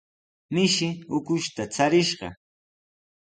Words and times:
Mishi 0.53 0.87
ukushta 1.17 1.63
charishqa. 1.73 2.27